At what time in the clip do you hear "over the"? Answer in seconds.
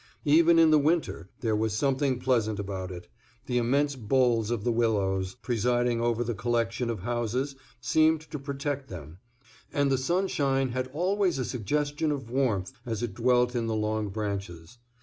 6.01-6.33